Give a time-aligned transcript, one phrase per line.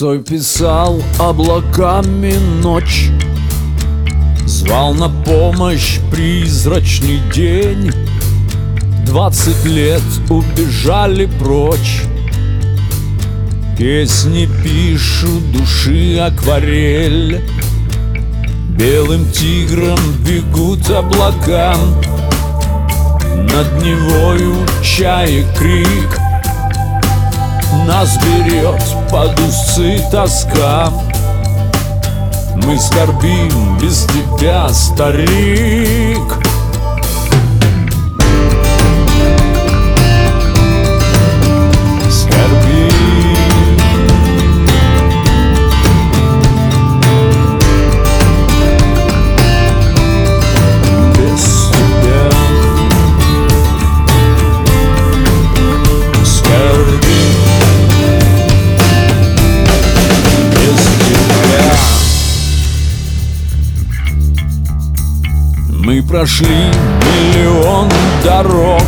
[0.00, 2.32] Кто писал облаками
[2.62, 3.10] ночь
[4.46, 7.92] Звал на помощь призрачный день.
[9.04, 10.00] Двадцать лет
[10.30, 12.04] убежали прочь.
[13.76, 17.42] Песни пишут души акварель.
[18.70, 21.76] Белым тигром бегут облака.
[23.34, 26.29] Над Невою чаек крик
[27.86, 30.92] Нас берет под усы тоска.
[32.56, 36.49] Мы скорбим без тебя, старик
[66.10, 66.72] прошли
[67.06, 67.88] миллион
[68.24, 68.82] дорог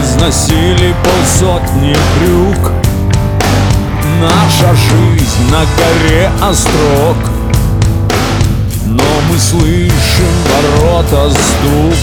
[0.00, 2.72] Износили полсотни брюк.
[4.22, 7.16] Наша жизнь на горе острог
[8.86, 11.98] Но мы слышим ворота стук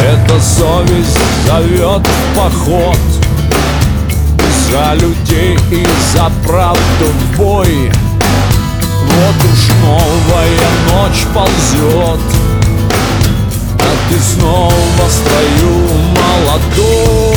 [0.00, 2.98] Эта совесть зовет в поход
[4.70, 7.90] За людей и за правду в бой
[9.22, 12.20] вот уж новая ночь ползет.
[13.78, 15.74] А ты снова в строю
[16.16, 17.31] молодой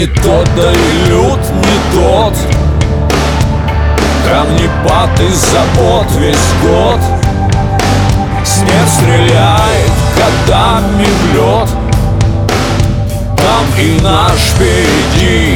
[0.00, 2.34] не тот, да и люд не тот.
[4.26, 7.00] Камнепад и забот весь год.
[8.42, 11.68] Смерть стреляет годами в лед.
[13.36, 15.49] Там и наш впереди